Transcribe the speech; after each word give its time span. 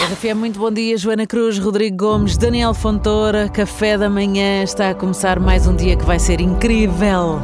RFM, 0.00 0.36
muito 0.36 0.60
bom 0.60 0.70
dia. 0.70 0.96
Joana 0.96 1.26
Cruz, 1.26 1.58
Rodrigo 1.58 1.96
Gomes, 1.96 2.36
Daniel 2.36 2.72
Fontoura. 2.72 3.48
Café 3.48 3.98
da 3.98 4.08
manhã 4.08 4.62
está 4.62 4.90
a 4.90 4.94
começar 4.94 5.40
mais 5.40 5.66
um 5.66 5.74
dia 5.74 5.96
que 5.96 6.04
vai 6.04 6.20
ser 6.20 6.40
incrível. 6.40 7.42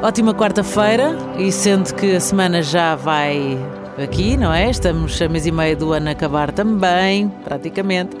Ótima 0.00 0.32
quarta-feira 0.32 1.18
e 1.36 1.50
sendo 1.50 1.92
que 1.92 2.14
a 2.14 2.20
semana 2.20 2.62
já 2.62 2.94
vai 2.94 3.58
aqui, 3.98 4.36
não 4.36 4.52
é? 4.54 4.70
Estamos 4.70 5.20
a 5.20 5.28
mês 5.28 5.46
e 5.46 5.50
meio 5.50 5.76
do 5.76 5.92
ano 5.92 6.08
a 6.08 6.12
acabar 6.12 6.52
também, 6.52 7.28
praticamente. 7.42 8.16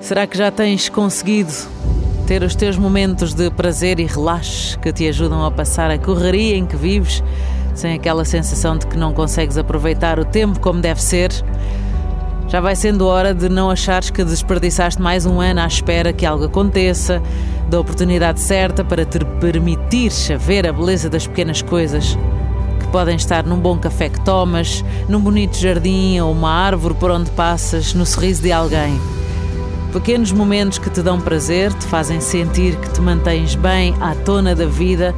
Será 0.00 0.24
que 0.24 0.38
já 0.38 0.52
tens 0.52 0.88
conseguido 0.88 1.52
ter 2.28 2.44
os 2.44 2.54
teus 2.54 2.78
momentos 2.78 3.34
de 3.34 3.50
prazer 3.50 3.98
e 3.98 4.06
relaxe 4.06 4.78
que 4.78 4.92
te 4.92 5.08
ajudam 5.08 5.44
a 5.44 5.50
passar 5.50 5.90
a 5.90 5.98
correria 5.98 6.56
em 6.56 6.64
que 6.64 6.76
vives, 6.76 7.24
sem 7.74 7.92
aquela 7.92 8.24
sensação 8.24 8.78
de 8.78 8.86
que 8.86 8.96
não 8.96 9.12
consegues 9.12 9.58
aproveitar 9.58 10.20
o 10.20 10.24
tempo 10.24 10.60
como 10.60 10.80
deve 10.80 11.02
ser? 11.02 11.32
Já 12.48 12.60
vai 12.60 12.76
sendo 12.76 13.06
hora 13.06 13.34
de 13.34 13.48
não 13.48 13.70
achares 13.70 14.10
que 14.10 14.22
desperdiçaste 14.22 15.00
mais 15.00 15.26
um 15.26 15.40
ano 15.40 15.60
à 15.60 15.66
espera 15.66 16.12
que 16.12 16.26
algo 16.26 16.44
aconteça, 16.44 17.20
da 17.68 17.80
oportunidade 17.80 18.40
certa 18.40 18.84
para 18.84 19.04
te 19.04 19.18
permitires 19.40 20.30
a 20.30 20.36
ver 20.36 20.66
a 20.66 20.72
beleza 20.72 21.08
das 21.08 21.26
pequenas 21.26 21.62
coisas 21.62 22.16
que 22.78 22.86
podem 22.88 23.16
estar 23.16 23.44
num 23.44 23.58
bom 23.58 23.78
café 23.78 24.08
que 24.08 24.20
tomas, 24.20 24.84
num 25.08 25.18
bonito 25.20 25.56
jardim 25.56 26.20
ou 26.20 26.30
uma 26.30 26.50
árvore 26.50 26.94
por 26.94 27.10
onde 27.10 27.30
passas, 27.30 27.94
no 27.94 28.04
sorriso 28.04 28.42
de 28.42 28.52
alguém. 28.52 29.00
Pequenos 29.92 30.30
momentos 30.30 30.78
que 30.78 30.90
te 30.90 31.00
dão 31.02 31.20
prazer, 31.20 31.72
te 31.72 31.86
fazem 31.86 32.20
sentir 32.20 32.76
que 32.76 32.90
te 32.90 33.00
mantens 33.00 33.54
bem 33.54 33.94
à 34.00 34.14
tona 34.14 34.54
da 34.54 34.66
vida 34.66 35.14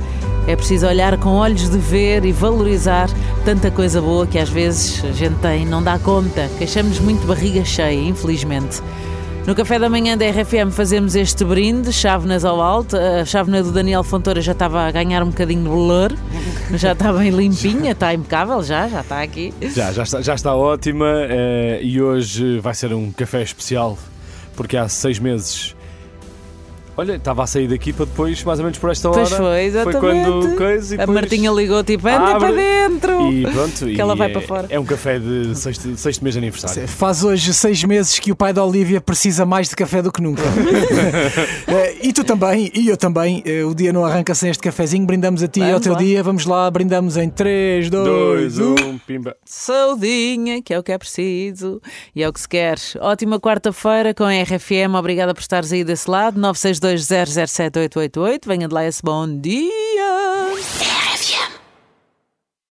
é 0.47 0.55
preciso 0.55 0.87
olhar 0.87 1.19
com 1.19 1.31
olhos 1.31 1.69
de 1.69 1.79
ver 1.79 2.25
e 2.25 2.33
valorizar 2.33 3.09
tanta 3.45 3.71
coisa 3.71 4.01
boa 4.01 4.27
que 4.27 4.39
às 4.39 4.49
vezes 4.49 5.05
a 5.05 5.13
gente 5.13 5.37
tem, 5.37 5.67
não 5.67 5.83
dá 5.83 5.99
conta. 5.99 6.49
Queixamos 6.59 7.01
muito 7.01 7.27
barriga 7.27 7.65
cheia, 7.65 8.01
infelizmente. 8.01 8.81
No 9.47 9.55
café 9.55 9.79
da 9.79 9.89
manhã 9.89 10.19
da 10.19 10.29
RFM 10.29 10.73
fazemos 10.73 11.15
este 11.15 11.45
brinde, 11.45 11.93
chávenas 11.93 12.45
ao 12.45 12.61
alto. 12.61 12.97
A 12.97 13.25
chávena 13.25 13.63
do 13.63 13.71
Daniel 13.71 14.03
Fontoura 14.03 14.41
já 14.41 14.51
estava 14.51 14.83
a 14.83 14.91
ganhar 14.91 15.23
um 15.23 15.29
bocadinho 15.29 15.63
de 15.63 15.69
bolor, 15.69 16.13
já 16.75 16.91
está 16.93 17.13
bem 17.13 17.31
limpinha, 17.31 17.93
está 17.93 18.13
impecável, 18.13 18.61
já, 18.65 18.89
já 18.89 19.03
está 19.03 19.23
aqui. 19.23 19.55
Já, 19.61 19.93
já 19.93 20.03
está, 20.03 20.21
já 20.21 20.35
está 20.35 20.53
ótima 20.57 21.07
eh, 21.29 21.79
e 21.81 22.03
hoje 22.03 22.59
vai 22.59 22.75
ser 22.75 22.93
um 22.93 23.13
café 23.13 23.41
especial, 23.41 23.97
porque 24.57 24.77
há 24.77 24.89
seis 24.89 25.21
meses 25.21 25.76
Olha, 26.99 27.17
estava 27.17 27.43
a 27.43 27.47
sair 27.47 27.69
daqui 27.69 27.93
para 27.93 28.07
depois, 28.07 28.43
mais 28.43 28.59
ou 28.59 28.65
menos 28.65 28.79
por 28.79 28.91
esta 28.91 29.11
hora. 29.11 29.19
Pois 29.19 29.33
foi, 29.33 29.65
exatamente. 29.65 30.01
Foi 30.01 30.23
quando 30.23 30.57
coisa 30.57 30.97
e 30.97 31.01
A 31.01 31.07
Martinha 31.07 31.51
ligou 31.51 31.85
tipo, 31.85 32.09
anda 32.09 32.39
para 32.39 32.53
dentro. 32.53 33.33
E 33.33 33.43
pronto. 33.43 33.85
que 33.85 33.93
e 33.93 34.01
ela 34.01 34.17
vai 34.17 34.31
é, 34.31 34.33
para 34.33 34.41
fora. 34.41 34.67
É 34.71 34.81
um 34.81 34.85
café 34.85 35.19
de 35.19 35.55
sexto, 35.55 35.95
sexto 35.97 36.23
mês 36.23 36.35
de 36.35 36.39
aniversário. 36.39 36.89
Faz 36.89 37.23
hoje 37.23 37.53
seis 37.53 37.85
meses 37.85 38.19
que 38.19 38.33
o 38.33 38.37
pai 38.37 38.53
da 38.55 38.65
Olivia 38.65 38.99
precisa 38.99 39.45
mais 39.45 39.69
de 39.69 39.77
café 39.77 40.01
do 40.01 40.11
que 40.11 40.23
nunca. 40.23 40.43
Também, 42.27 42.71
e 42.75 42.89
eu 42.89 42.97
também. 42.97 43.43
Eh, 43.47 43.65
O 43.65 43.75
dia 43.75 43.93
não 43.93 44.05
arranca 44.05 44.35
sem 44.35 44.51
este 44.51 44.63
cafezinho. 44.63 45.07
Brindamos 45.07 45.43
a 45.43 45.49
ti 45.49 45.61
e 45.61 45.71
ao 45.71 45.81
teu 45.81 45.93
lá. 45.93 45.99
dia. 45.99 46.23
Vamos 46.23 46.45
lá, 46.45 46.71
brindamos 46.71 47.17
em 47.17 47.29
3, 47.29 47.89
2, 47.91 48.05
Dois, 48.07 48.59
1. 48.59 48.89
um, 48.89 48.99
pimba. 48.99 49.37
Saudinha, 49.45 50.61
que 50.63 50.75
é 50.75 50.79
o 50.79 50.83
que 50.83 50.93
é 50.93 50.99
preciso 50.99 51.81
e 52.15 52.23
é 52.23 52.29
o 52.29 52.33
que 52.33 52.41
se 52.41 52.49
quer. 52.49 52.77
Ótima 53.01 53.39
quarta-feira 53.41 54.13
com 54.13 54.25
a 54.25 54.33
RFM. 54.43 54.95
Obrigada 54.99 55.33
por 55.35 55.41
estares 55.41 55.73
aí 55.73 55.85
desse 55.85 56.11
lado. 56.11 56.39
962 56.41 57.07
007 57.51 57.79
888. 57.79 58.49
Venha 58.49 58.69
de 58.69 58.75
lá 58.75 58.85
esse 58.87 59.03
bom 59.03 59.27
dia. 59.29 59.73
RFM. 60.53 61.56